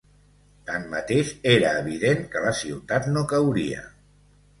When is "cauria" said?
3.35-3.85